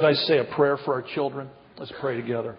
[0.00, 1.50] I say a prayer for our children?
[1.76, 2.56] Let's pray together.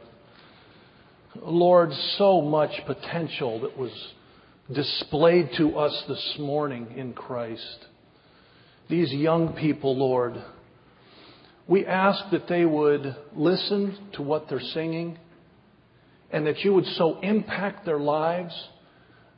[1.41, 3.91] Lord, so much potential that was
[4.73, 7.85] displayed to us this morning in Christ.
[8.89, 10.33] These young people, Lord,
[11.65, 15.17] we ask that they would listen to what they're singing
[16.31, 18.67] and that you would so impact their lives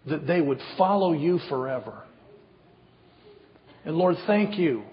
[0.08, 2.02] that they would follow you forever.
[3.86, 4.86] And Lord, thank you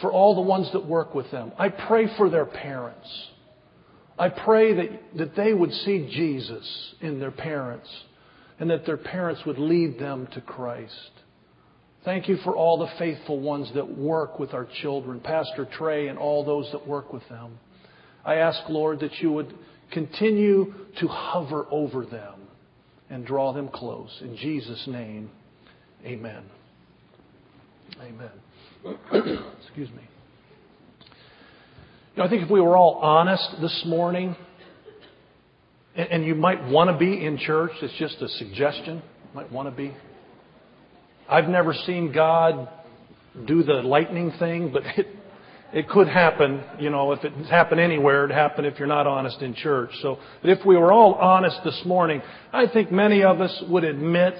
[0.00, 1.52] for all the ones that work with them.
[1.58, 3.08] I pray for their parents.
[4.18, 7.88] I pray that, that they would see Jesus in their parents
[8.58, 11.10] and that their parents would lead them to Christ.
[12.04, 16.18] Thank you for all the faithful ones that work with our children, Pastor Trey and
[16.18, 17.58] all those that work with them.
[18.24, 19.54] I ask, Lord, that you would
[19.92, 22.34] continue to hover over them
[23.10, 24.16] and draw them close.
[24.20, 25.30] In Jesus' name,
[26.04, 26.44] amen.
[28.02, 28.30] Amen.
[29.12, 30.02] Excuse me.
[32.14, 34.36] You know, I think if we were all honest this morning,
[35.94, 39.50] and, and you might want to be in church, it's just a suggestion, you might
[39.50, 39.94] want to be.
[41.28, 42.68] I've never seen God
[43.46, 45.06] do the lightning thing, but it,
[45.72, 49.42] it could happen, you know, if it happened anywhere, it'd happen if you're not honest
[49.42, 49.90] in church.
[50.02, 53.84] So, but if we were all honest this morning, I think many of us would
[53.84, 54.34] admit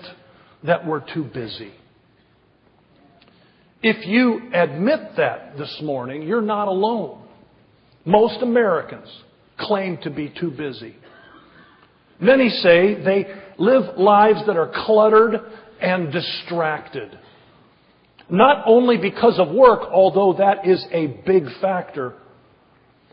[0.65, 1.73] that we're too busy.
[3.83, 7.23] If you admit that this morning, you're not alone.
[8.05, 9.09] Most Americans
[9.59, 10.97] claim to be too busy.
[12.21, 13.27] Many say they
[13.59, 15.41] live lives that are cluttered
[15.81, 17.17] and distracted.
[18.29, 22.15] Not only because of work, although that is a big factor,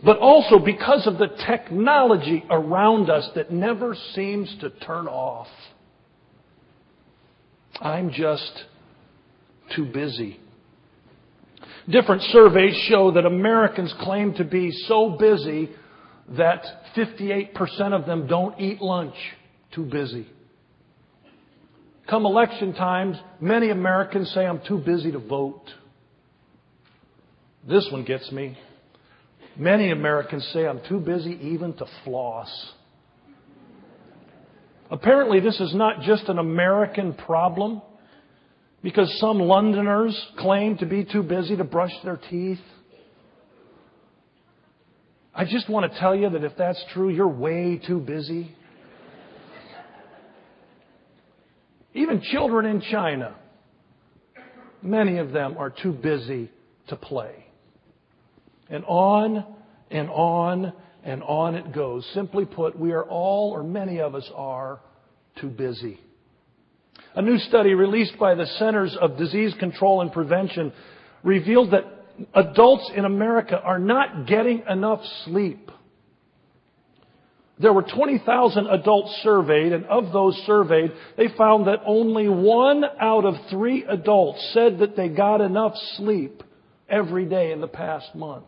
[0.04, 5.48] but also because of the technology around us that never seems to turn off.
[7.80, 8.66] I'm just
[9.76, 10.40] too busy.
[11.90, 15.70] Different surveys show that Americans claim to be so busy
[16.30, 16.64] that
[16.96, 17.54] 58%
[17.94, 19.16] of them don't eat lunch.
[19.74, 20.28] Too busy.
[22.10, 25.64] Come election times, many Americans say, I'm too busy to vote.
[27.68, 28.58] This one gets me.
[29.58, 32.74] Many Americans say, I'm too busy even to floss.
[34.92, 37.82] Apparently, this is not just an American problem
[38.86, 42.60] because some Londoners claim to be too busy to brush their teeth.
[45.34, 48.56] I just want to tell you that if that's true, you're way too busy.
[51.96, 53.36] Even children in China,
[54.84, 56.52] many of them are too busy
[56.90, 57.48] to play.
[58.70, 59.46] And on
[59.90, 60.74] and on
[61.04, 62.08] and on it goes.
[62.14, 64.80] Simply put, we are all, or many of us are,
[65.42, 66.00] too busy.
[67.16, 70.74] A new study released by the Centers of Disease Control and Prevention
[71.24, 71.86] revealed that
[72.34, 75.72] adults in America are not getting enough sleep.
[77.58, 83.24] There were 20,000 adults surveyed, and of those surveyed, they found that only one out
[83.24, 86.44] of three adults said that they got enough sleep
[86.90, 88.44] every day in the past month.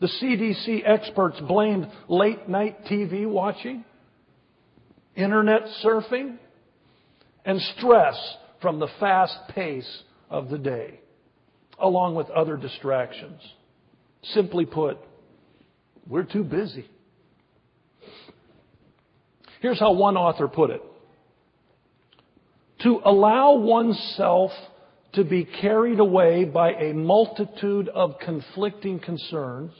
[0.00, 3.84] The CDC experts blamed late night TV watching,
[5.16, 6.38] internet surfing,
[7.46, 8.16] and stress
[8.60, 11.00] from the fast pace of the day,
[11.78, 13.40] along with other distractions.
[14.34, 14.98] Simply put,
[16.08, 16.90] we're too busy.
[19.60, 20.82] Here's how one author put it.
[22.82, 24.50] To allow oneself
[25.14, 29.72] to be carried away by a multitude of conflicting concerns,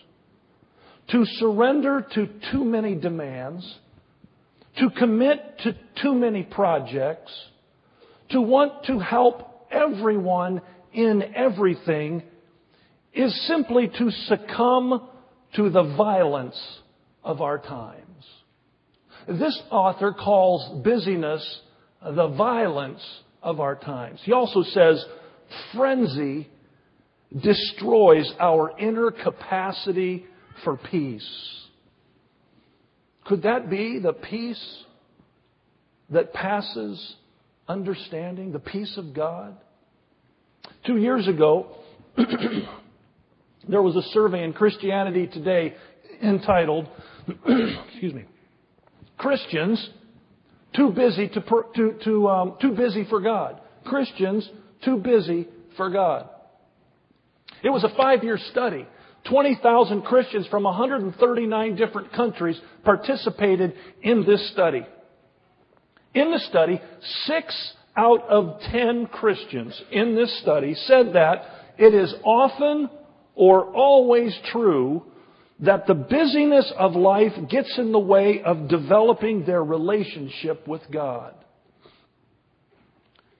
[1.11, 3.79] to surrender to too many demands,
[4.79, 7.33] to commit to too many projects,
[8.31, 10.61] to want to help everyone
[10.93, 12.23] in everything
[13.13, 15.09] is simply to succumb
[15.55, 16.61] to the violence
[17.25, 18.03] of our times.
[19.29, 21.61] This author calls busyness
[22.03, 23.03] the violence
[23.43, 24.21] of our times.
[24.23, 25.05] He also says
[25.75, 26.49] frenzy
[27.43, 30.27] destroys our inner capacity
[30.65, 31.29] for peace.
[33.25, 34.85] Could that be the peace
[36.11, 37.17] that passes
[37.69, 39.57] understanding, the peace of God.
[40.87, 41.77] Two years ago,
[43.69, 45.75] there was a survey in Christianity Today
[46.23, 46.89] entitled,
[47.89, 48.25] excuse me,
[49.19, 49.91] Christians
[50.75, 51.41] too busy to,
[51.75, 53.61] to, to um, too busy for God.
[53.85, 54.49] Christians
[54.85, 56.29] too busy for God.
[57.63, 58.87] It was a five-year study.
[59.29, 64.87] 20,000 Christians from 139 different countries participated in this study.
[66.17, 66.81] In the study,
[67.27, 71.45] six out of ten Christians in this study said that
[71.77, 72.89] it is often
[73.35, 75.03] or always true
[75.61, 81.35] that the busyness of life gets in the way of developing their relationship with God.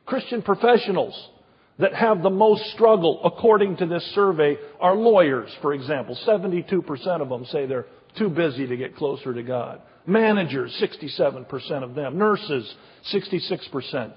[0.05, 1.31] Christian professionals
[1.79, 6.19] that have the most struggle, according to this survey, are lawyers, for example.
[6.27, 7.87] 72% of them say they're
[8.17, 9.83] too busy to get closer to God.
[10.07, 12.17] Managers, 67% of them.
[12.17, 12.75] Nurses,
[13.13, 14.15] 66%.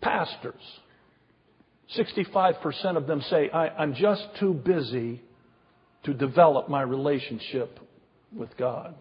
[0.00, 0.62] Pastors,
[1.96, 5.22] 65% of them say, I, am just too busy
[6.04, 7.80] to develop my relationship
[8.32, 8.94] with God.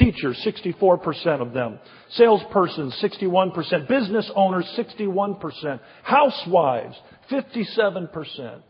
[0.00, 1.78] Teachers, 64% of them.
[2.18, 3.86] Salespersons, 61%.
[3.86, 5.78] Business owners, 61%.
[6.02, 6.96] Housewives,
[7.30, 8.62] 57%.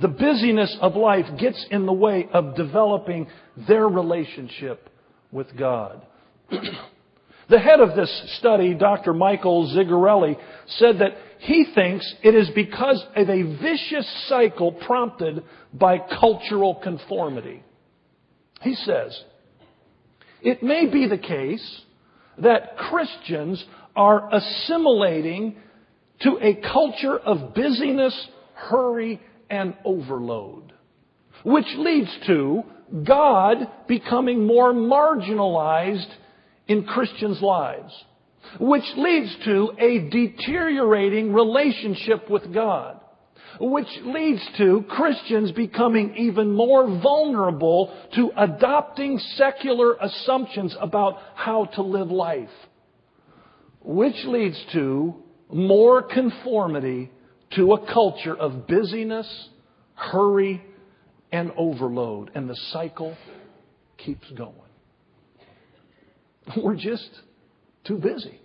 [0.00, 3.28] The busyness of life gets in the way of developing
[3.68, 4.88] their relationship
[5.30, 6.00] with God.
[6.50, 9.12] the head of this study, Dr.
[9.12, 10.36] Michael Zigarelli,
[10.68, 15.44] said that he thinks it is because of a vicious cycle prompted
[15.74, 17.62] by cultural conformity.
[18.62, 19.22] He says,
[20.42, 21.80] it may be the case
[22.38, 25.56] that Christians are assimilating
[26.20, 30.72] to a culture of busyness, hurry, and overload,
[31.44, 32.62] which leads to
[33.04, 36.10] God becoming more marginalized
[36.68, 37.92] in Christians' lives,
[38.60, 42.95] which leads to a deteriorating relationship with God,
[43.60, 51.82] which leads to Christians becoming even more vulnerable to adopting secular assumptions about how to
[51.82, 52.48] live life,
[53.82, 55.14] which leads to
[55.52, 57.10] more conformity
[57.54, 59.48] to a culture of busyness,
[59.94, 60.62] hurry,
[61.32, 62.30] and overload.
[62.34, 63.16] And the cycle
[63.96, 64.54] keeps going.
[66.62, 67.08] We're just
[67.84, 68.40] too busy.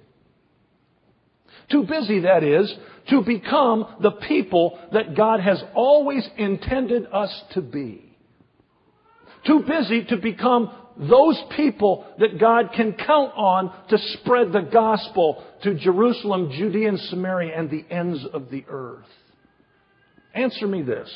[1.70, 2.74] Too busy, that is,
[3.10, 8.16] to become the people that God has always intended us to be.
[9.46, 15.44] Too busy to become those people that God can count on to spread the gospel
[15.64, 19.06] to Jerusalem, Judea, and Samaria, and the ends of the earth.
[20.34, 21.10] Answer me this.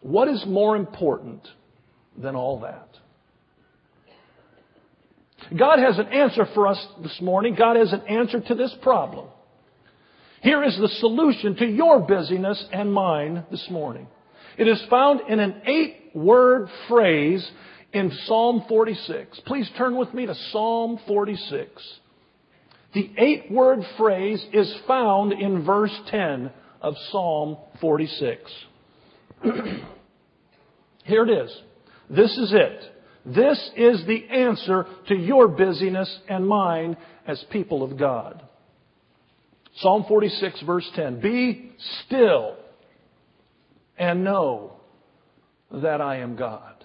[0.00, 1.46] What is more important
[2.16, 2.88] than all that?
[5.56, 7.54] God has an answer for us this morning.
[7.54, 9.28] God has an answer to this problem.
[10.42, 14.06] Here is the solution to your busyness and mine this morning.
[14.58, 17.48] It is found in an eight word phrase
[17.92, 19.40] in Psalm 46.
[19.46, 21.70] Please turn with me to Psalm 46.
[22.94, 26.50] The eight word phrase is found in verse 10
[26.80, 28.50] of Psalm 46.
[31.04, 31.56] Here it is.
[32.08, 32.95] This is it.
[33.26, 36.96] This is the answer to your busyness and mine
[37.26, 38.42] as people of God.
[39.76, 41.20] Psalm 46 verse 10.
[41.20, 41.72] Be
[42.06, 42.56] still
[43.98, 44.74] and know
[45.70, 46.84] that I am God.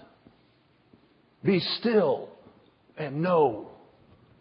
[1.44, 2.28] Be still
[2.96, 3.70] and know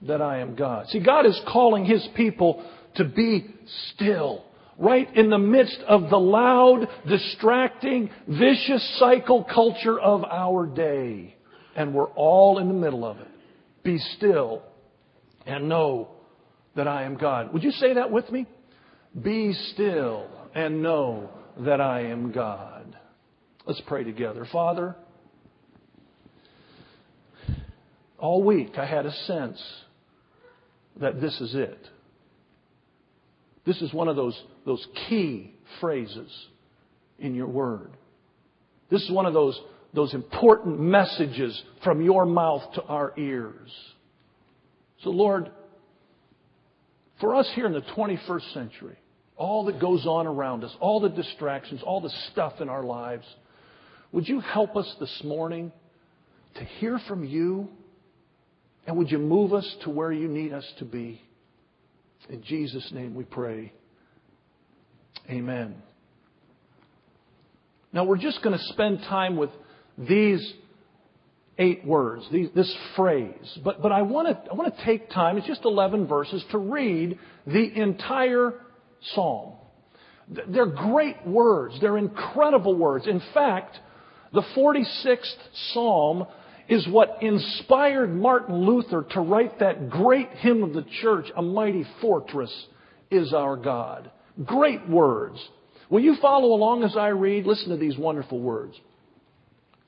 [0.03, 0.87] that I am God.
[0.87, 2.65] See, God is calling His people
[2.95, 3.47] to be
[3.93, 4.43] still.
[4.77, 11.35] Right in the midst of the loud, distracting, vicious cycle culture of our day.
[11.75, 13.27] And we're all in the middle of it.
[13.83, 14.61] Be still
[15.45, 16.09] and know
[16.75, 17.53] that I am God.
[17.53, 18.45] Would you say that with me?
[19.19, 21.29] Be still and know
[21.59, 22.95] that I am God.
[23.65, 24.47] Let's pray together.
[24.51, 24.95] Father,
[28.17, 29.61] all week I had a sense
[30.99, 31.87] that this is it.
[33.65, 36.31] This is one of those, those key phrases
[37.19, 37.91] in your word.
[38.91, 39.59] This is one of those,
[39.93, 43.71] those important messages from your mouth to our ears.
[45.03, 45.49] So, Lord,
[47.19, 48.97] for us here in the 21st century,
[49.37, 53.25] all that goes on around us, all the distractions, all the stuff in our lives,
[54.11, 55.71] would you help us this morning
[56.55, 57.69] to hear from you
[58.85, 61.21] and would you move us to where you need us to be?
[62.29, 63.71] In Jesus' name we pray.
[65.29, 65.81] Amen.
[67.93, 69.49] Now we're just going to spend time with
[69.97, 70.53] these
[71.57, 73.59] eight words, these, this phrase.
[73.63, 76.57] But, but I, want to, I want to take time, it's just 11 verses, to
[76.57, 78.53] read the entire
[79.13, 79.53] psalm.
[80.47, 81.77] They're great words.
[81.81, 83.07] They're incredible words.
[83.07, 83.77] In fact,
[84.33, 85.35] the 46th
[85.73, 86.25] psalm
[86.69, 91.85] is what inspired Martin Luther to write that great hymn of the church, A Mighty
[91.99, 92.51] Fortress
[93.09, 94.09] is Our God.
[94.45, 95.37] Great words.
[95.91, 97.45] Will you follow along as I read?
[97.45, 98.79] Listen to these wonderful words.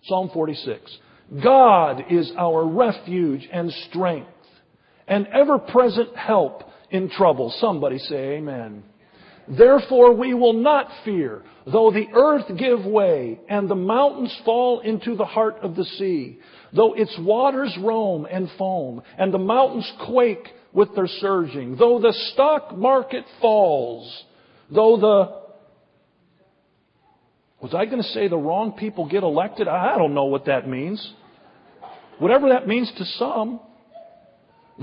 [0.04, 0.98] Psalm 46.
[1.42, 4.28] God is our refuge and strength,
[5.08, 7.56] and ever present help in trouble.
[7.60, 8.84] Somebody say amen.
[9.48, 15.16] Therefore we will not fear, though the earth give way and the mountains fall into
[15.16, 16.40] the heart of the sea,
[16.74, 22.14] though its waters roam and foam and the mountains quake with their surging, though the
[22.34, 24.24] stock market falls,
[24.70, 25.43] though the
[27.64, 29.70] was I going to say the wrong people get elected?
[29.70, 31.14] I don't know what that means.
[32.20, 33.62] Whatever that means to some.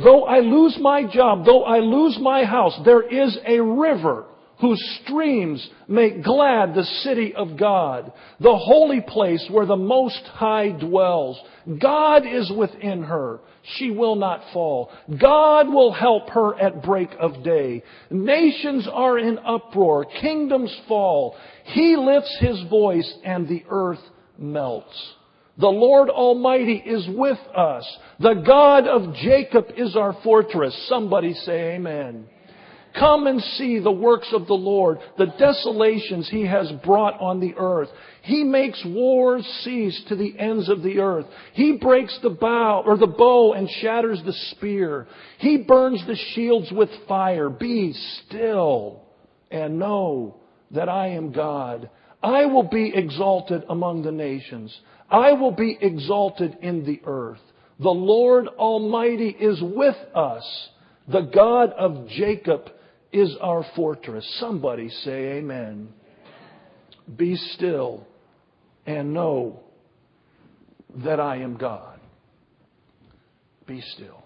[0.02, 4.25] Though I lose my job, though I lose my house, there is a river
[4.61, 10.71] whose streams make glad the city of God, the holy place where the Most High
[10.71, 11.40] dwells.
[11.81, 13.40] God is within her.
[13.76, 14.90] She will not fall.
[15.21, 17.83] God will help her at break of day.
[18.11, 20.07] Nations are in uproar.
[20.21, 21.37] Kingdoms fall.
[21.64, 24.00] He lifts his voice and the earth
[24.38, 25.14] melts.
[25.59, 27.99] The Lord Almighty is with us.
[28.19, 30.75] The God of Jacob is our fortress.
[30.88, 32.26] Somebody say amen.
[32.99, 37.54] Come and see the works of the Lord, the desolations he has brought on the
[37.56, 37.88] earth.
[38.23, 41.26] He makes wars cease to the ends of the earth.
[41.54, 45.06] He breaks the bow or the bow and shatters the spear.
[45.38, 47.49] He burns the shields with fire.
[47.49, 47.92] Be
[48.26, 49.02] still
[49.50, 50.37] and know
[50.73, 51.88] that I am God.
[52.23, 54.76] I will be exalted among the nations.
[55.09, 57.40] I will be exalted in the earth.
[57.78, 60.68] The Lord Almighty is with us.
[61.09, 62.70] The God of Jacob
[63.12, 64.26] is our fortress.
[64.38, 65.88] Somebody say amen.
[67.17, 68.07] Be still
[68.87, 69.61] and know
[71.05, 71.99] that I am God.
[73.67, 74.25] Be still.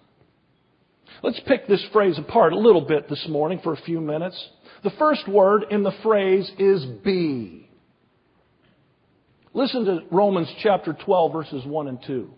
[1.23, 4.49] Let's pick this phrase apart a little bit this morning for a few minutes.
[4.83, 7.69] The first word in the phrase is be.
[9.53, 12.29] Listen to Romans chapter 12 verses 1 and 2.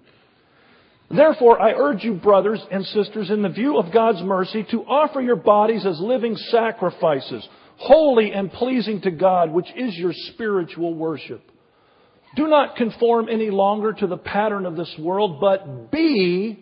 [1.09, 5.21] Therefore, I urge you, brothers and sisters, in the view of God's mercy, to offer
[5.21, 7.47] your bodies as living sacrifices,
[7.77, 11.41] holy and pleasing to God, which is your spiritual worship.
[12.35, 16.59] Do not conform any longer to the pattern of this world, but be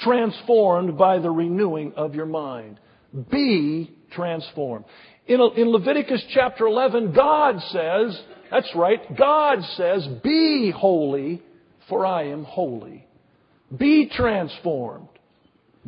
[0.00, 2.78] transformed by the renewing of your mind.
[3.30, 4.84] Be transformed.
[5.26, 8.20] In, in Leviticus chapter 11, God says,
[8.50, 11.42] that's right, God says, be holy,
[11.88, 13.05] for I am holy.
[13.74, 15.08] Be transformed.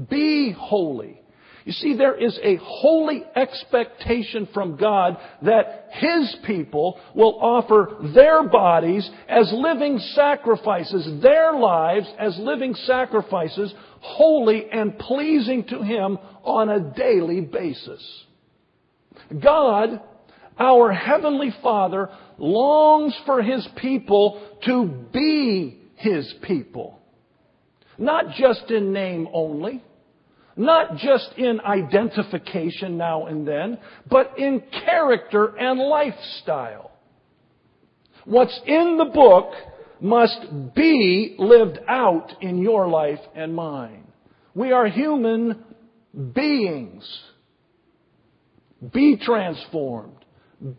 [0.09, 1.21] Be holy.
[1.65, 8.49] You see, there is a holy expectation from God that His people will offer their
[8.49, 16.71] bodies as living sacrifices, their lives as living sacrifices, holy and pleasing to Him on
[16.71, 18.25] a daily basis.
[19.39, 20.01] God,
[20.59, 22.09] our Heavenly Father,
[22.39, 26.98] longs for His people to be His people.
[27.99, 29.83] Not just in name only,
[30.57, 33.79] not just in identification now and then,
[34.09, 36.93] but in character and lifestyle.
[38.25, 39.53] What's in the book
[40.01, 44.05] must be lived out in your life and mine.
[44.55, 45.65] We are human
[46.35, 47.21] beings.
[48.93, 50.25] Be transformed.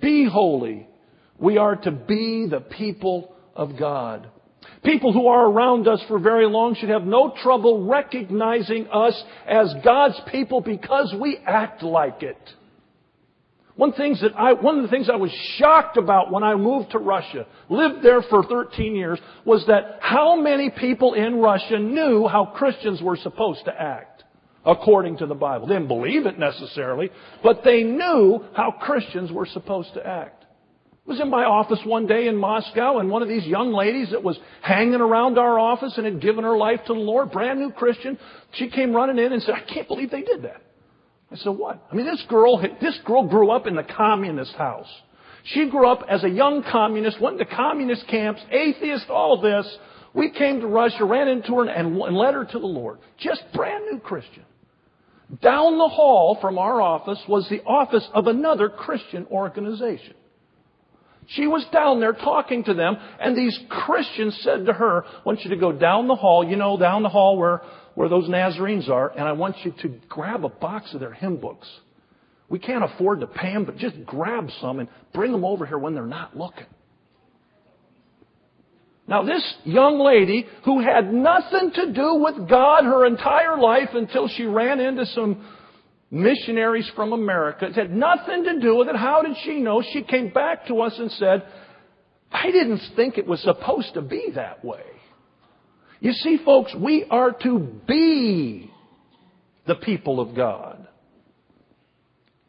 [0.02, 0.88] Be holy.
[1.38, 4.30] We are to be the people of God.
[4.84, 9.74] People who are around us for very long should have no trouble recognizing us as
[9.84, 12.38] God's people because we act like it.
[13.76, 16.92] One, things that I, one of the things I was shocked about when I moved
[16.92, 22.28] to Russia, lived there for 13 years, was that how many people in Russia knew
[22.28, 24.26] how Christians were supposed to act
[24.66, 25.68] according to the Bible.
[25.68, 27.10] They didn't believe it necessarily,
[27.42, 30.39] but they knew how Christians were supposed to act
[31.10, 34.24] was in my office one day in Moscow, and one of these young ladies that
[34.24, 37.72] was hanging around our office and had given her life to the Lord, brand new
[37.72, 38.18] Christian,
[38.54, 40.62] she came running in and said, I can't believe they did that.
[41.32, 41.84] I said, what?
[41.92, 44.88] I mean, this girl, this girl grew up in the communist house.
[45.46, 49.66] She grew up as a young communist, went to communist camps, atheist, all this.
[50.14, 53.00] We came to Russia, ran into her, and, and led her to the Lord.
[53.18, 54.44] Just brand new Christian.
[55.42, 60.14] Down the hall from our office was the office of another Christian organization.
[61.30, 65.42] She was down there talking to them, and these Christians said to her, I want
[65.42, 67.62] you to go down the hall, you know, down the hall where,
[67.94, 71.38] where those Nazarenes are, and I want you to grab a box of their hymn
[71.38, 71.68] books.
[72.50, 75.78] We can't afford to pay them, but just grab some and bring them over here
[75.78, 76.66] when they're not looking.
[79.08, 84.28] Now, this young lady who had nothing to do with God her entire life until
[84.28, 85.46] she ran into some
[86.12, 87.66] missionaries from America.
[87.66, 88.96] It had nothing to do with it.
[88.96, 89.84] How did she know?
[89.94, 91.44] She came back to us and said,
[92.32, 94.84] I didn't think it was supposed to be that way.
[96.00, 98.72] You see, folks, we are to be
[99.68, 100.88] the people of God.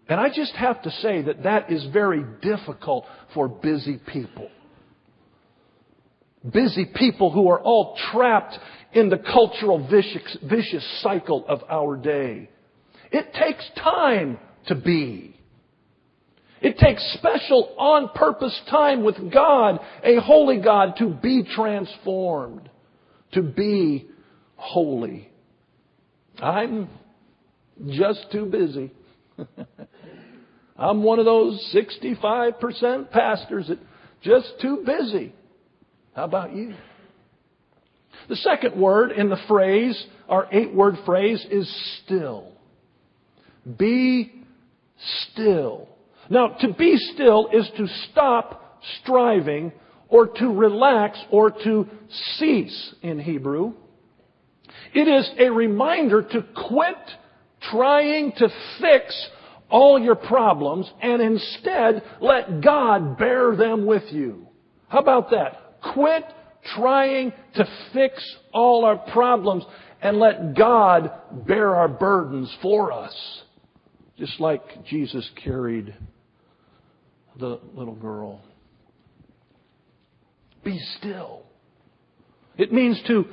[0.09, 4.49] And I just have to say that that is very difficult for busy people.
[6.52, 8.59] Busy people who are all trapped
[8.93, 12.49] in the cultural vicious, vicious cycle of our day.
[13.11, 15.37] It takes time to be.
[16.61, 22.69] It takes special on purpose time with God, a holy God, to be transformed,
[23.33, 24.09] to be
[24.57, 25.31] holy.
[26.38, 26.88] I'm
[27.88, 28.93] just too busy.
[30.76, 33.79] I'm one of those 65% pastors that
[34.23, 35.35] just too busy.
[36.14, 36.75] How about you?
[38.29, 42.52] The second word in the phrase, our eight word phrase, is still.
[43.79, 44.33] Be
[45.33, 45.88] still.
[46.29, 49.73] Now, to be still is to stop striving
[50.09, 51.87] or to relax or to
[52.37, 53.73] cease in Hebrew.
[54.95, 56.97] It is a reminder to quit
[57.71, 58.49] trying to
[58.81, 59.29] fix
[59.69, 64.49] all your problems and instead let God bear them with you.
[64.88, 65.81] How about that?
[65.95, 66.25] Quit
[66.75, 69.64] trying to fix all our problems
[70.02, 71.12] and let God
[71.47, 73.43] bear our burdens for us.
[74.21, 75.95] Just like Jesus carried
[77.39, 78.43] the little girl.
[80.62, 81.45] Be still.
[82.59, 83.25] It means to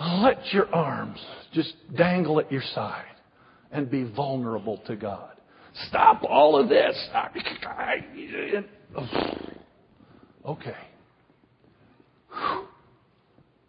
[0.00, 3.04] let your arms just dangle at your side
[3.70, 5.30] and be vulnerable to God.
[5.88, 6.96] Stop all of this.
[10.44, 10.76] Okay.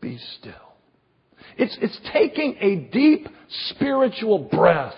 [0.01, 0.53] Be still.
[1.55, 3.27] It's, it's taking a deep
[3.69, 4.95] spiritual breath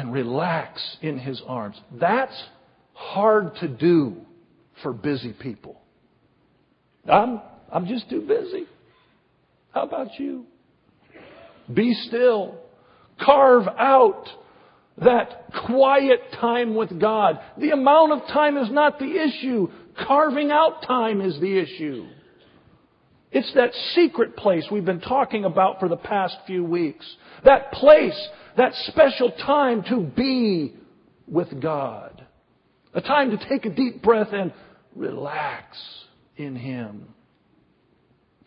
[0.00, 1.78] and relax in His arms.
[1.92, 2.34] That's
[2.94, 4.16] hard to do
[4.82, 5.78] for busy people.
[7.10, 8.64] I'm, I'm just too busy.
[9.74, 10.46] How about you?
[11.72, 12.54] Be still.
[13.22, 14.24] Carve out
[15.02, 17.38] that quiet time with God.
[17.58, 19.68] The amount of time is not the issue.
[20.06, 22.06] Carving out time is the issue.
[23.32, 27.06] It's that secret place we've been talking about for the past few weeks.
[27.44, 30.74] That place that special time to be
[31.26, 32.26] with God.
[32.92, 34.52] A time to take a deep breath and
[34.94, 35.78] relax
[36.36, 37.14] in Him.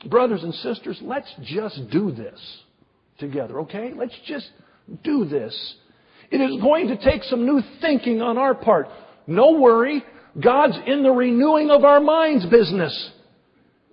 [0.05, 2.39] Brothers and sisters, let's just do this
[3.19, 3.93] together, okay?
[3.95, 4.49] Let's just
[5.03, 5.75] do this.
[6.29, 8.87] It is going to take some new thinking on our part.
[9.27, 10.03] No worry.
[10.39, 13.11] God's in the renewing of our minds business.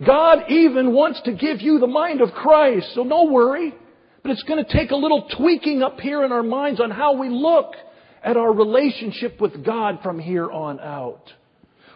[0.05, 3.75] God even wants to give you the mind of Christ, so no worry.
[4.23, 7.15] But it's going to take a little tweaking up here in our minds on how
[7.15, 7.75] we look
[8.23, 11.33] at our relationship with God from here on out.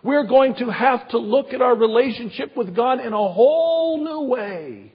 [0.03, 4.31] We're going to have to look at our relationship with God in a whole new
[4.31, 4.93] way.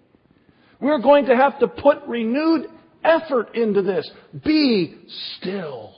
[0.79, 2.67] We're going to have to put renewed
[3.03, 4.09] effort into this.
[4.43, 4.95] Be
[5.37, 5.95] still.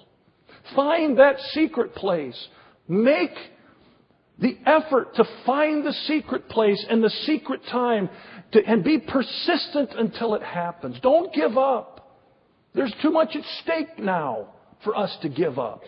[0.75, 2.47] Find that secret place.
[2.87, 3.35] Make
[4.39, 8.09] the effort to find the secret place and the secret time
[8.53, 10.99] to, and be persistent until it happens.
[11.01, 12.19] Don't give up.
[12.73, 14.47] There's too much at stake now
[14.83, 15.83] for us to give up.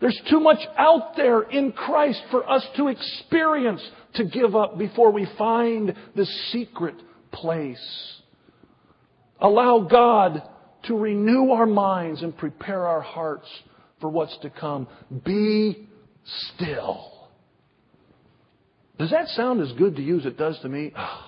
[0.00, 3.82] There's too much out there in Christ for us to experience
[4.14, 6.94] to give up before we find the secret
[7.32, 8.14] place.
[9.40, 10.42] Allow God
[10.84, 13.46] to renew our minds and prepare our hearts
[14.00, 14.88] for what's to come.
[15.24, 15.88] Be
[16.54, 17.19] still.
[19.00, 20.92] Does that sound as good to you as it does to me?
[20.94, 21.24] Oh,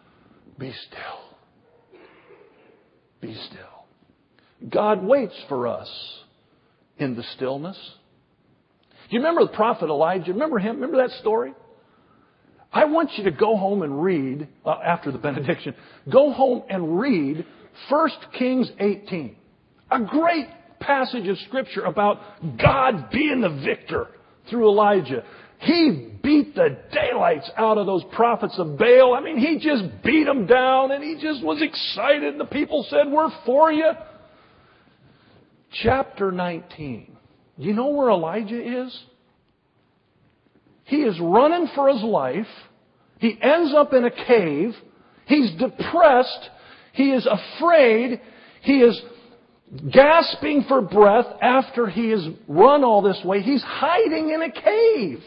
[0.58, 2.00] be still.
[3.20, 4.70] Be still.
[4.70, 5.90] God waits for us
[6.96, 7.76] in the stillness.
[9.10, 10.32] Do you remember the prophet Elijah?
[10.32, 10.76] Remember him?
[10.76, 11.52] Remember that story?
[12.72, 15.74] I want you to go home and read, uh, after the benediction,
[16.10, 17.44] go home and read
[17.90, 19.36] 1 Kings 18.
[19.90, 20.46] A great
[20.78, 22.18] passage of scripture about
[22.56, 24.06] God being the victor
[24.48, 25.22] through Elijah.
[25.60, 29.14] He beat the daylights out of those prophets of Baal.
[29.14, 32.38] I mean, he just beat them down and he just was excited.
[32.38, 33.90] The people said, We're for you.
[35.82, 37.16] Chapter 19.
[37.58, 38.98] You know where Elijah is?
[40.84, 42.48] He is running for his life.
[43.18, 44.74] He ends up in a cave.
[45.26, 46.50] He's depressed.
[46.92, 48.20] He is afraid.
[48.62, 49.00] He is
[49.92, 53.42] gasping for breath after he has run all this way.
[53.42, 55.22] He's hiding in a cave.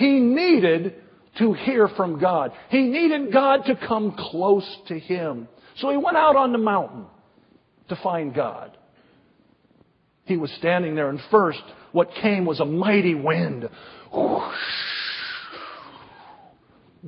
[0.00, 0.94] He needed
[1.38, 2.52] to hear from God.
[2.70, 5.46] He needed God to come close to him.
[5.76, 7.04] So he went out on the mountain
[7.90, 8.78] to find God.
[10.24, 11.60] He was standing there, and first,
[11.92, 13.68] what came was a mighty wind.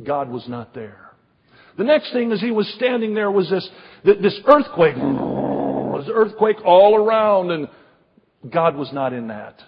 [0.04, 1.12] God was not there.
[1.78, 3.66] The next thing as he was standing there was this,
[4.04, 4.96] this earthquake.
[4.96, 7.68] was earthquake all around and
[8.50, 9.62] God was not in that.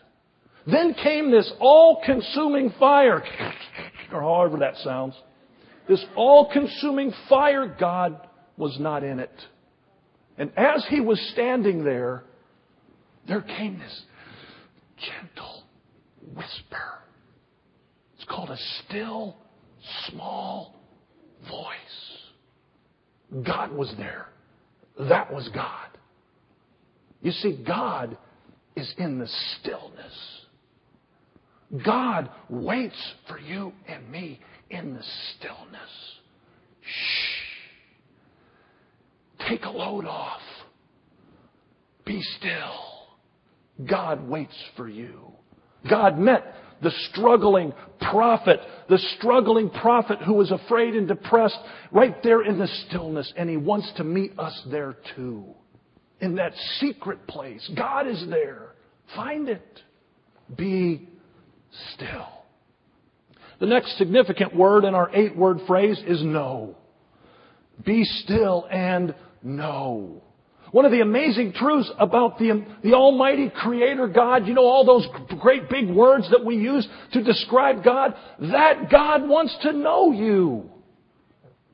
[0.66, 3.22] Then came this all-consuming fire,
[4.12, 5.14] or however that sounds.
[5.88, 8.18] This all-consuming fire, God
[8.56, 9.34] was not in it.
[10.38, 12.24] And as he was standing there,
[13.28, 14.02] there came this
[14.98, 15.64] gentle
[16.34, 17.00] whisper.
[18.16, 19.36] It's called a still,
[20.08, 20.74] small
[21.48, 23.44] voice.
[23.44, 24.28] God was there.
[24.98, 25.88] That was God.
[27.20, 28.16] You see, God
[28.76, 29.28] is in the
[29.60, 30.33] stillness.
[31.82, 35.02] God waits for you and me in the
[35.36, 35.90] stillness.
[36.82, 37.44] Shh.
[39.48, 40.40] Take a load off.
[42.04, 43.86] Be still.
[43.88, 45.32] God waits for you.
[45.88, 47.72] God met the struggling
[48.10, 51.58] prophet, the struggling prophet who was afraid and depressed
[51.90, 55.44] right there in the stillness, and he wants to meet us there too.
[56.20, 57.68] In that secret place.
[57.76, 58.74] God is there.
[59.14, 59.80] Find it.
[60.56, 61.08] Be
[61.94, 62.28] still.
[63.60, 66.76] The next significant word in our eight word phrase is know.
[67.84, 70.22] Be still and know.
[70.74, 75.06] One of the amazing truths about the, the Almighty Creator God, you know, all those
[75.40, 80.68] great big words that we use to describe God, that God wants to know you.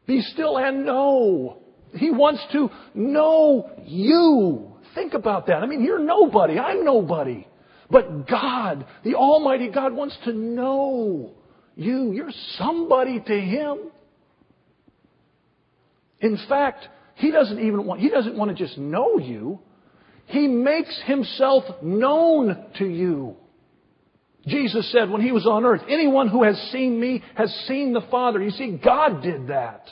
[0.06, 1.62] Be still and know.
[1.94, 4.72] He wants to know you.
[4.94, 5.62] Think about that.
[5.62, 6.58] I mean, you're nobody.
[6.58, 7.46] I'm nobody.
[7.90, 11.32] But God, the Almighty God, wants to know
[11.74, 12.12] you.
[12.12, 13.78] You're somebody to Him.
[16.20, 19.60] In fact, He doesn't even want, He doesn't want to just know you.
[20.26, 23.36] He makes Himself known to you.
[24.46, 28.02] Jesus said when He was on earth, anyone who has seen me has seen the
[28.02, 28.40] Father.
[28.40, 29.84] You see, God did that.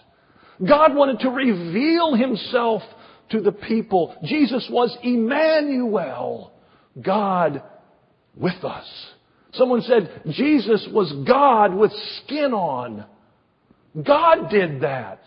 [0.65, 2.83] God wanted to reveal Himself
[3.31, 4.15] to the people.
[4.25, 6.53] Jesus was Emmanuel,
[7.01, 7.63] God
[8.37, 8.87] with us.
[9.53, 11.93] Someone said Jesus was God with
[12.25, 13.05] skin on.
[14.05, 15.21] God did that.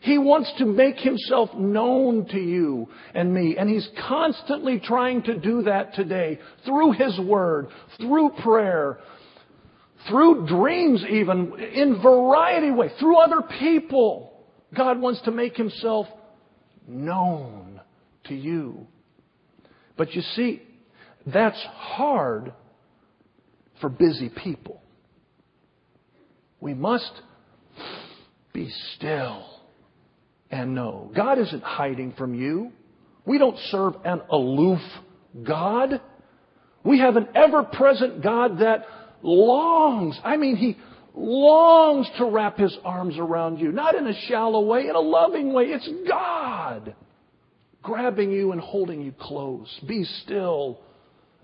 [0.00, 5.38] He wants to make himself known to you and me, and he's constantly trying to
[5.38, 8.98] do that today through his word, through prayer,
[10.06, 14.44] through dreams even, in variety of ways, through other people.
[14.76, 16.06] God wants to make himself
[16.86, 17.80] known
[18.24, 18.86] to you.
[19.96, 20.60] But you see,
[21.26, 22.52] that's hard
[23.80, 24.82] for busy people.
[26.60, 27.12] We must
[28.52, 29.44] be still
[30.50, 31.10] and know.
[31.14, 32.72] God isn't hiding from you.
[33.26, 34.80] We don't serve an aloof
[35.42, 36.00] God.
[36.84, 38.86] We have an ever present God that
[39.22, 40.76] longs, I mean, He
[41.14, 45.52] longs to wrap His arms around you, not in a shallow way, in a loving
[45.52, 45.64] way.
[45.64, 46.94] It's God
[47.82, 49.68] grabbing you and holding you close.
[49.86, 50.80] Be still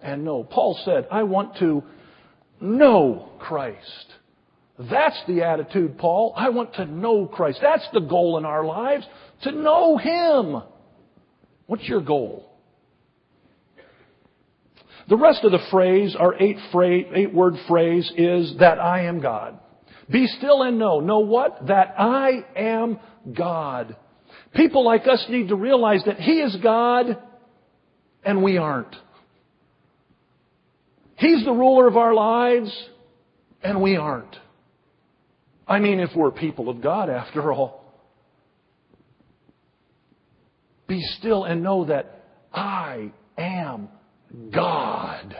[0.02, 0.44] and know.
[0.44, 1.82] Paul said, I want to
[2.60, 4.06] know Christ.
[4.78, 6.32] That's the attitude, Paul.
[6.36, 7.58] I want to know Christ.
[7.60, 9.06] That's the goal in our lives,
[9.42, 10.62] to know Him.
[11.66, 12.46] What's your goal?
[15.08, 19.20] The rest of the phrase, our eight, phrase, eight word phrase, is that I am
[19.20, 19.58] God.
[20.10, 21.00] Be still and know.
[21.00, 21.66] Know what?
[21.66, 22.98] That I am
[23.32, 23.96] God.
[24.54, 27.18] People like us need to realize that He is God
[28.24, 28.94] and we aren't.
[31.20, 32.74] He's the ruler of our lives,
[33.62, 34.34] and we aren't.
[35.68, 37.84] I mean, if we're people of God, after all.
[40.88, 43.90] Be still and know that I am
[44.50, 45.36] God.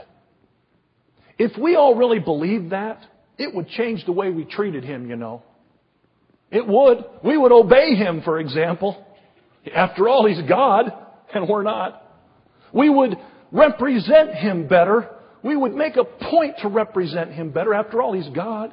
[1.38, 3.02] If we all really believed that,
[3.38, 5.42] it would change the way we treated Him, you know.
[6.50, 6.98] It would.
[7.24, 9.02] We would obey Him, for example.
[9.74, 10.92] After all, He's God,
[11.32, 12.06] and we're not.
[12.70, 13.16] We would
[13.50, 15.08] represent Him better
[15.42, 17.74] we would make a point to represent Him better.
[17.74, 18.72] After all, He's God.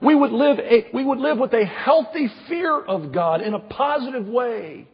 [0.00, 3.58] We would live, a, we would live with a healthy fear of God in a
[3.58, 4.86] positive way.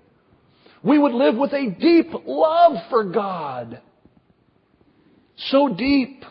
[0.82, 3.80] We would live with a deep love for God.
[5.36, 6.24] So deep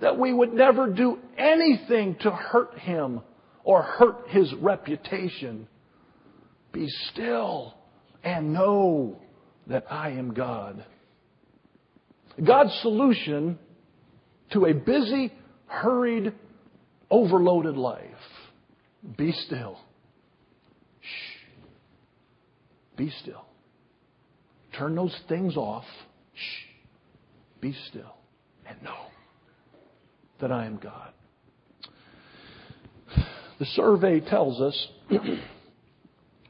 [0.00, 3.20] that we would never do anything to hurt Him
[3.64, 5.66] or hurt His reputation.
[6.72, 7.74] Be still
[8.22, 9.20] and know
[9.66, 10.84] that I am God.
[12.42, 13.58] God's solution
[14.52, 15.32] to a busy,
[15.66, 16.32] hurried,
[17.10, 18.04] overloaded life.
[19.16, 19.78] Be still.
[21.00, 21.46] Shh.
[22.96, 23.44] Be still.
[24.76, 25.84] Turn those things off.
[26.34, 26.66] Shh.
[27.60, 28.14] Be still.
[28.68, 29.06] And know
[30.40, 31.12] that I am God.
[33.58, 34.88] The survey tells us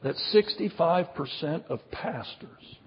[0.03, 2.77] that 65% of pastors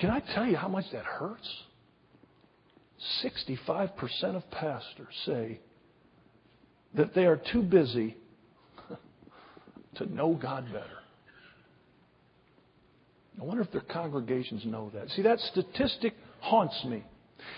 [0.00, 1.46] Can I tell you how much that hurts?
[3.22, 5.60] 65% of pastors say
[6.94, 8.16] that they are too busy
[9.96, 10.86] to know God better.
[13.38, 15.10] I wonder if their congregations know that.
[15.10, 17.04] See, that statistic haunts me.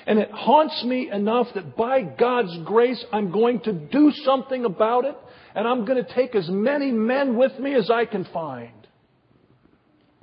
[0.07, 5.05] And it haunts me enough that by God's grace, I'm going to do something about
[5.05, 5.17] it,
[5.55, 8.87] and I'm going to take as many men with me as I can find.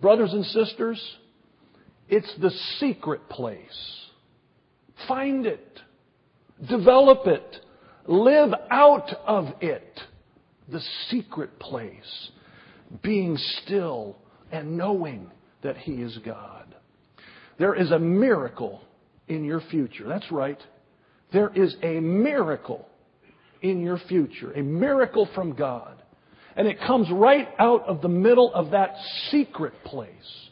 [0.01, 1.01] Brothers and sisters,
[2.09, 3.97] it's the secret place.
[5.07, 5.79] Find it.
[6.67, 7.57] Develop it.
[8.07, 9.99] Live out of it.
[10.67, 12.29] The secret place.
[13.03, 14.17] Being still
[14.51, 15.29] and knowing
[15.61, 16.75] that He is God.
[17.59, 18.81] There is a miracle
[19.27, 20.07] in your future.
[20.07, 20.59] That's right.
[21.31, 22.87] There is a miracle
[23.61, 24.51] in your future.
[24.53, 26.01] A miracle from God.
[26.55, 28.95] And it comes right out of the middle of that
[29.29, 30.48] secret place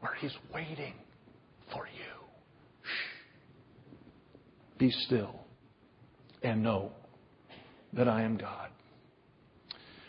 [0.00, 0.94] where He's waiting
[1.72, 2.26] for you.
[2.82, 2.88] Shh.
[4.78, 5.40] Be still
[6.42, 6.92] and know
[7.92, 8.70] that I am God.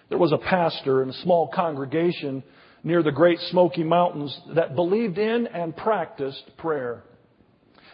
[0.09, 2.43] There was a pastor in a small congregation
[2.83, 7.03] near the Great Smoky Mountains that believed in and practiced prayer.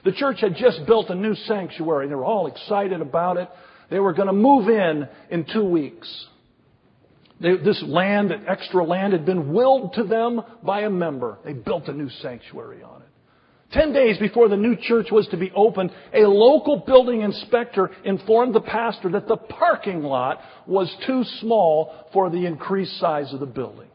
[0.04, 2.08] The church had just built a new sanctuary.
[2.08, 3.50] They were all excited about it.
[3.90, 6.28] They were going to move in in two weeks.
[7.40, 11.38] They, this land, that extra land, had been willed to them by a member.
[11.46, 13.08] They built a new sanctuary on it.
[13.72, 18.56] Ten days before the new church was to be opened, a local building inspector informed
[18.56, 23.46] the pastor that the parking lot was too small for the increased size of the
[23.46, 23.90] building.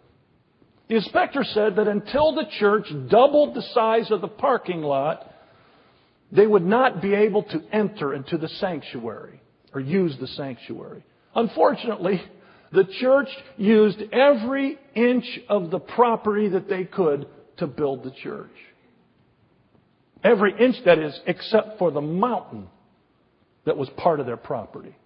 [0.89, 5.27] The inspector said that until the church doubled the size of the parking lot,
[6.31, 9.41] they would not be able to enter into the sanctuary
[9.73, 11.03] or use the sanctuary.
[11.35, 12.21] Unfortunately,
[12.73, 17.27] the church used every inch of the property that they could
[17.59, 18.51] to build the church.
[20.25, 22.69] Every inch, that is, except for the mountain
[23.65, 24.97] that was part of their property.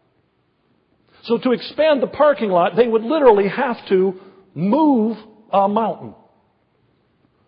[1.24, 4.20] So to expand the parking lot, they would literally have to
[4.54, 5.16] move
[5.52, 6.14] a mountain.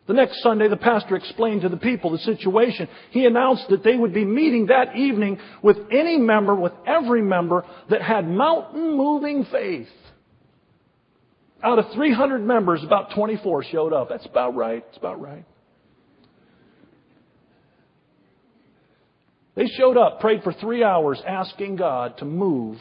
[0.08, 2.88] The next Sunday, the pastor explained to the people the situation.
[3.10, 7.64] He announced that they would be meeting that evening with any member, with every member
[7.90, 9.88] that had mountain moving faith.
[11.62, 14.08] Out of 300 members, about 24 showed up.
[14.08, 14.84] That's about right.
[14.88, 15.44] It's about right.
[19.56, 22.78] They showed up, prayed for three hours, asking God to move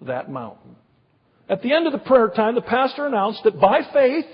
[0.00, 0.76] that mountain.
[1.50, 4.24] At the end of the prayer time, the pastor announced that by faith,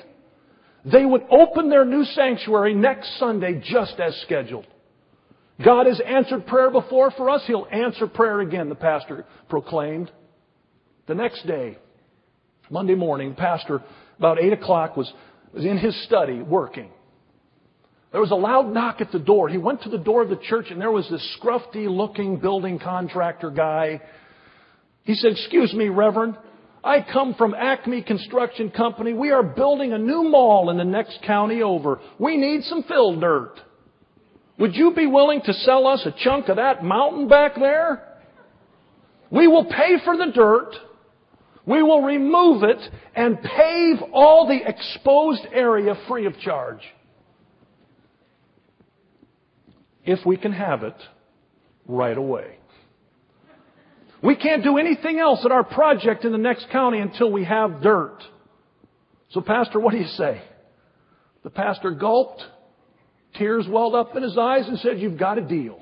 [0.85, 4.69] they would open their new sanctuary next Sunday just as scheduled.
[5.65, 7.43] God has answered prayer before for us.
[7.49, 10.13] He'll answer prayer again, the pastor proclaimed.
[11.09, 11.77] The next day,
[12.71, 13.83] Monday morning, pastor,
[14.19, 15.13] about 8 o'clock, was,
[15.53, 16.91] was in his study working.
[18.13, 19.49] There was a loud knock at the door.
[19.49, 22.79] He went to the door of the church and there was this scruffy looking building
[22.79, 24.01] contractor guy.
[25.05, 26.37] He said, excuse me, Reverend.
[26.83, 29.13] I come from Acme Construction Company.
[29.13, 32.01] We are building a new mall in the next county over.
[32.19, 33.61] We need some fill dirt.
[34.59, 38.07] Would you be willing to sell us a chunk of that mountain back there?
[39.31, 40.75] We will pay for the dirt.
[41.71, 42.81] We will remove it
[43.15, 46.81] and pave all the exposed area free of charge
[50.05, 50.97] if we can have it
[51.87, 52.57] right away.
[54.21, 57.81] We can't do anything else at our project in the next county until we have
[57.81, 58.19] dirt.
[59.29, 60.43] So, Pastor, what do you say?
[61.45, 62.43] The pastor gulped,
[63.37, 65.81] tears welled up in his eyes, and said, You've got a deal.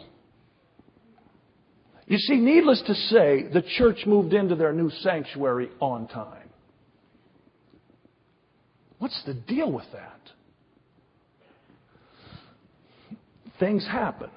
[2.08, 6.48] You see, needless to say, the church moved into their new sanctuary on time.
[8.98, 10.20] What's the deal with that?
[13.60, 14.30] Things happen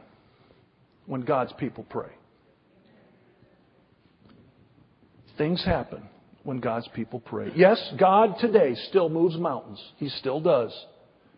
[1.05, 2.11] when God's people pray.
[5.37, 6.03] Things happen
[6.43, 7.53] when God's people pray.
[7.55, 9.81] Yes, God today still moves mountains.
[9.95, 10.77] He still does.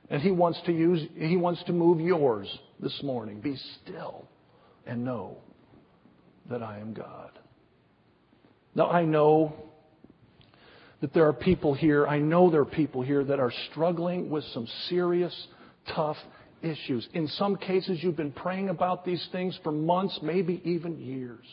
[0.10, 2.48] And He wants to use, He wants to move yours
[2.80, 3.40] this morning.
[3.40, 4.28] Be still
[4.88, 5.38] and know
[6.50, 7.32] that I am God.
[8.76, 9.54] Now I know
[11.02, 14.44] that there are people here, I know there are people here that are struggling with
[14.54, 15.48] some serious,
[15.94, 16.18] tough
[16.62, 17.08] issues.
[17.14, 21.46] In some cases, you've been praying about these things for months, maybe even years.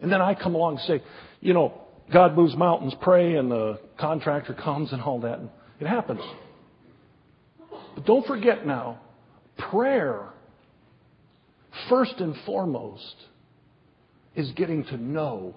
[0.00, 1.02] And then I come along and say,
[1.40, 1.80] you know,
[2.12, 5.40] God moves mountains, pray, and the contractor comes and all that.
[5.80, 6.20] It happens.
[7.94, 9.00] But don't forget now,
[9.70, 10.28] prayer,
[11.88, 13.14] first and foremost,
[14.34, 15.54] is getting to know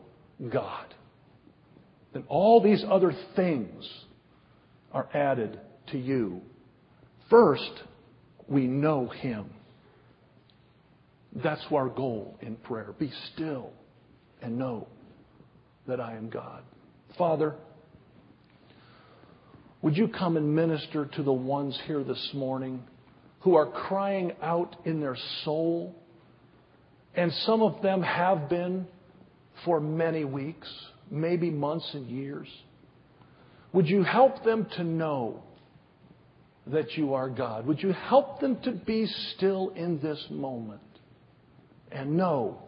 [0.52, 0.94] God.
[2.14, 3.88] And all these other things
[4.92, 5.60] are added
[5.92, 6.42] to you.
[7.30, 7.72] First,
[8.48, 9.50] we know Him.
[11.44, 12.94] That's our goal in prayer.
[12.98, 13.72] Be still
[14.42, 14.88] and know
[15.88, 16.64] that I am God.
[17.18, 17.56] Father,
[19.82, 22.84] would you come and minister to the ones here this morning
[23.42, 25.96] who are crying out in their soul?
[27.16, 28.88] And some of them have been
[29.64, 30.68] for many weeks,
[31.10, 32.48] maybe months and years.
[33.74, 35.42] Would you help them to know
[36.68, 37.66] that you are God?
[37.68, 40.82] Would you help them to be still in this moment
[41.92, 42.62] and know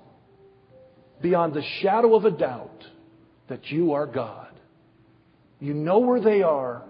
[1.22, 2.84] beyond the shadow of a doubt
[3.50, 4.48] that you are God?
[5.60, 6.84] You know where they are.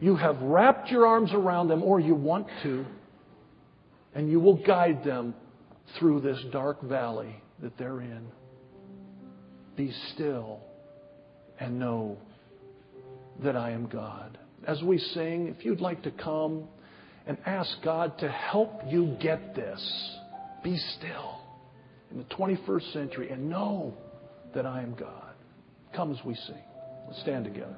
[0.00, 2.84] You have wrapped your arms around them, or you want to,
[4.14, 5.34] and you will guide them
[5.98, 8.26] through this dark valley that they're in.
[9.76, 10.60] Be still
[11.58, 12.18] and know
[13.42, 14.38] that I am God.
[14.66, 16.64] As we sing, if you'd like to come
[17.26, 20.10] and ask God to help you get this,
[20.62, 21.40] be still
[22.10, 23.94] in the 21st century and know
[24.54, 25.34] that I am God.
[25.94, 26.62] Come as we sing.
[27.08, 27.76] Let's stand together.